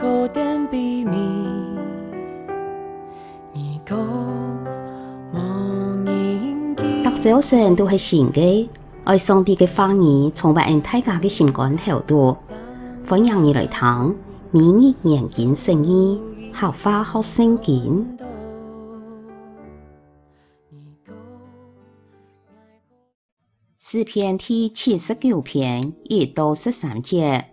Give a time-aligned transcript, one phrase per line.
[0.00, 0.26] 读
[7.20, 8.70] 早晨都是新的，
[9.04, 12.34] 爱上帝的话语，充满大家的心肝头度。
[13.06, 14.16] 欢迎你来听，
[14.50, 16.18] 每日研经圣经，
[16.54, 18.16] 学话学圣经。
[23.78, 27.52] 诗篇第七十九篇一到十三节。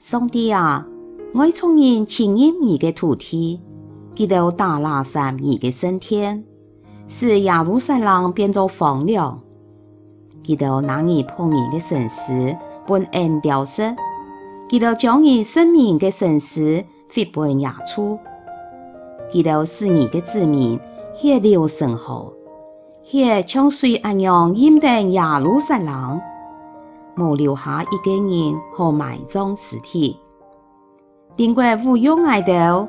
[0.00, 0.88] 上帝啊，
[1.32, 3.60] 我从人亲近你的土地，
[4.16, 6.44] 直到大拉撒你的圣殿，
[7.06, 9.40] 使耶路撒冷变作荒凉，
[10.42, 13.94] 直到那日碰你的神师本恩丢失，
[14.68, 18.18] 直到将你生命的神师飞奔野处，
[19.30, 20.80] 直到使你的子民
[21.14, 22.32] 血流成河，
[23.04, 26.20] 血像水一样淹没耶路撒冷。
[27.14, 30.16] 没留下一个人可埋葬尸体，
[31.40, 32.86] 定国侮辱哀悼，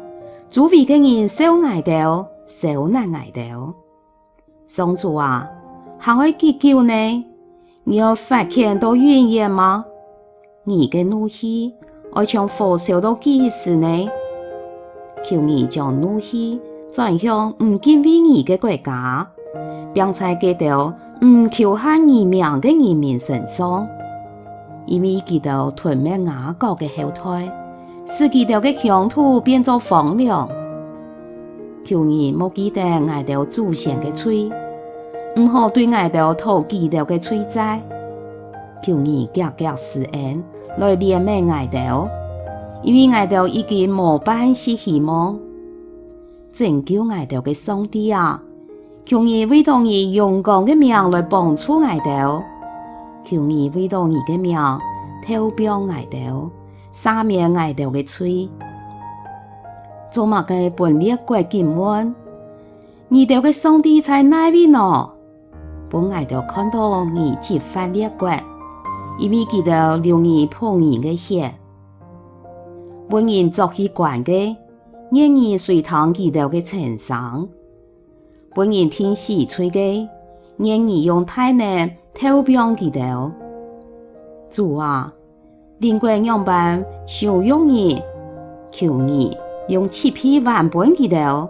[0.50, 3.74] 周围的人受哀悼，受难哀悼。
[4.68, 5.50] 上主啊，
[5.98, 6.94] 还会记久呢？
[7.86, 9.86] 你要发遣到永远吗？
[10.66, 11.74] 你的怒气
[12.12, 14.10] 会从火烧到几时呢？
[15.24, 16.60] 求你将怒气
[16.92, 19.32] 转向唔敬畏你的国家，
[19.94, 20.94] 并在嗰度
[21.26, 23.88] 唔求喊你名的人民身上。
[24.86, 27.50] 因为基督吞灭雅各的后代，
[28.14, 30.46] 使基督的乡土变作荒凉。
[31.86, 34.52] 求你莫记得哀悼祖先的罪，
[35.38, 37.82] 唔好对哀悼讨基督的罪债。
[38.84, 40.44] 求你格格施恩
[40.78, 42.10] 来怜悯哀悼，
[42.84, 45.40] 因为哀悼已经没半丝希望。
[46.52, 48.44] 拯救哀悼的上帝啊，
[49.06, 52.44] 求你为到你勇敢的名来帮助哀悼。
[53.24, 54.60] 求你为到你的名，
[55.26, 56.50] 投标哀悼，
[56.94, 58.50] 赦免哀悼的罪。
[60.12, 62.14] 做乜个本列国审问？
[63.08, 65.12] 你哋嘅上帝在哪里呢？
[65.90, 68.30] 本哀悼看到你击发列国，
[69.20, 71.54] 因为记得流你仆人的血。
[73.10, 74.56] 本人作起官嘅，
[75.12, 77.48] 愿意随堂记得嘅称赏。
[78.54, 80.08] 本人听死吹嘅，
[80.58, 81.92] 愿意用大能。
[82.14, 83.32] 投标记得，
[84.50, 85.12] 主啊，
[85.82, 88.00] 灵国样板受用你，
[88.70, 89.36] 求你
[89.68, 91.50] 用七匹万本记得，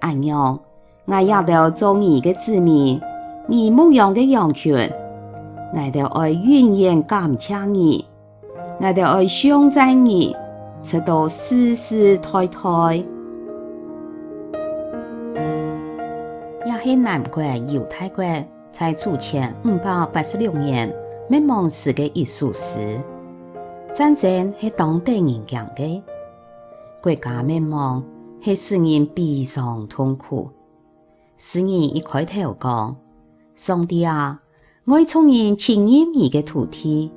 [0.00, 0.58] 安样，
[1.04, 2.98] 我也得做你的子民，
[3.46, 4.74] 你牧养的羊群，
[5.74, 8.06] 我得爱永远感谢你，
[8.80, 10.34] 我得爱颂赞你，
[10.82, 13.04] 直到世世代代。
[16.64, 18.24] 也是南国犹太国。
[18.70, 20.90] 在主前五百八十六年
[21.28, 22.98] 灭亡时的一首诗，
[23.94, 26.02] 战争是当地人讲的，
[27.02, 28.02] 国家灭亡
[28.40, 30.48] 是使人悲伤痛苦。
[31.36, 32.96] 诗人一开头讲：
[33.54, 34.40] 上帝啊，
[34.86, 37.12] 我从人亲近你的土地，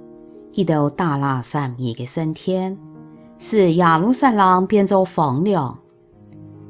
[0.52, 2.78] 直到大拉撒你的升天，
[3.40, 5.80] 使耶路撒冷变作荒凉，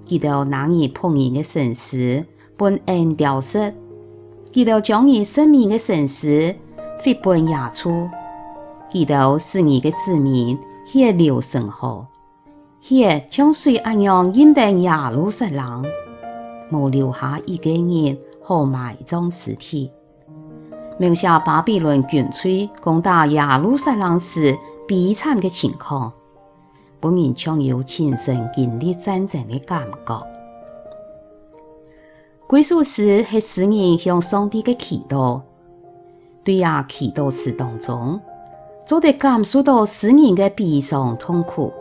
[0.06, 2.24] 直到那日碰你的神师
[2.56, 3.74] 本恩丢失。
[4.52, 6.56] 基督将你生命的神师
[7.02, 8.08] 飞奔野处，
[8.90, 12.08] 基督使你的子民血流成河，
[12.82, 15.84] 血像水一样淹没耶路撒冷，
[16.70, 19.92] 没留下一个人可埋葬尸体。
[20.98, 24.58] 描写巴比伦军队攻打耶路撒冷时
[24.88, 26.14] 悲惨的情况，
[27.02, 30.28] 本人常有亲身经历战争的感觉。
[32.48, 35.42] 归属时是诗人向上帝的祈祷，
[36.44, 38.22] 对呀，祈祷词当中，
[38.86, 41.74] 就得感受到诗人的悲伤痛苦。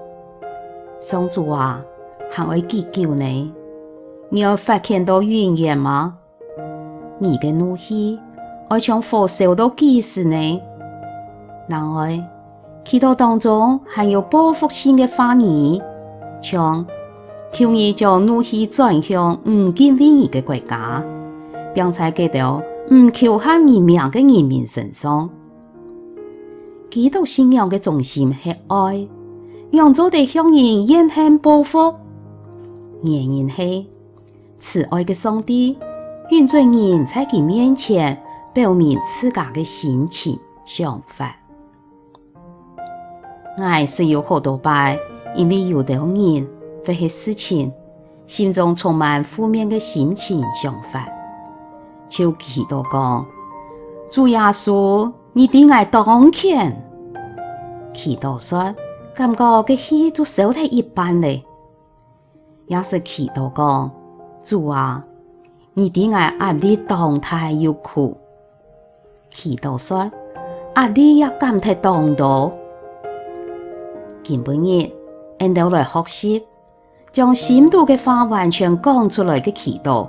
[1.01, 1.85] 上主啊，
[2.31, 3.53] 还会记久呢？
[4.31, 6.17] 你要发遣到永远吗？
[7.19, 8.19] 你的怒气
[8.69, 10.61] 会从火烧到几时呢？
[11.69, 12.19] 然而，
[12.85, 15.81] 祈祷当中还有报复性的话语，
[16.41, 16.85] 像。
[17.53, 21.05] 求你将怒气转向唔敬畏你的国家，
[21.73, 25.31] 并在嗰度唔求喊你名的人民身上。
[26.95, 29.09] 基督信仰的中心系爱，
[29.73, 31.93] 让做地向人怨恨报复。
[33.03, 33.91] 原因系
[34.61, 35.77] 慈爱的上帝
[36.31, 41.35] 允准人在其面前表明自家的心情想法。
[43.57, 44.97] 爱是有好多摆，
[45.35, 46.47] 因为有的人。
[46.85, 47.73] 这些事情，
[48.29, 51.09] 心中充满负面的心情想法，
[52.09, 53.27] 就祈祷讲：
[54.09, 56.71] 主耶稣，你的爱当前。
[57.93, 58.73] 祈祷说：
[59.13, 61.43] 感觉个气就少得一般嘞。
[62.69, 63.91] 也是祈祷讲，
[64.45, 65.05] 主啊，
[65.73, 68.17] 你对我压力当太有苦。
[69.29, 70.09] 祈祷说，
[70.77, 72.53] 压力也减太当多。
[74.23, 74.93] 今晡日，
[75.41, 76.47] 俺都来学习，
[77.11, 80.09] 将心度的话完全讲出来的祈祷，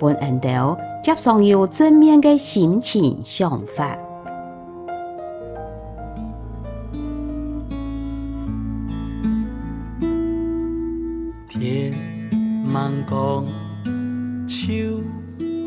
[0.00, 3.96] 本俺都接上有正面的心情想法。
[12.76, 13.46] 茫光，
[14.46, 15.00] 秋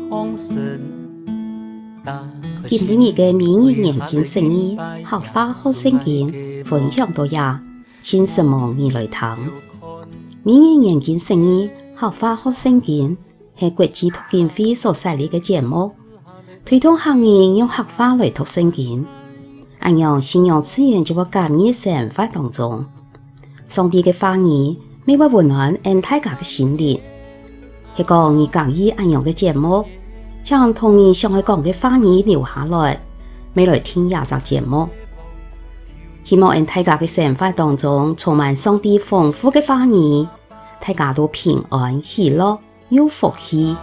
[0.08, 0.80] 风深，
[2.68, 7.60] 今日嘅明日研经释义，客话学圣经分享到呀，
[8.00, 9.36] 请什么你来听？
[10.44, 13.16] 明日研经释义，客话学圣经
[13.56, 15.90] 系国际读经会所设立的节目，
[16.64, 19.04] 推动行业用合法来读圣经，
[19.80, 22.86] 按样信仰自然就会感染生活当中，
[23.66, 24.76] 上帝的话语。
[25.06, 27.00] 每晚温暖俺大家嘅心灵，
[27.96, 29.84] 系讲你介意按样嘅节目，
[30.44, 33.00] 将童年上爱讲嘅话语留下来，
[33.54, 34.86] 每来听廿集节目。
[36.22, 40.28] 希望俺大家嘅生活当中充满上帝丰富嘅话语，
[40.78, 42.58] 大家都平安喜乐
[42.90, 43.74] 有福气。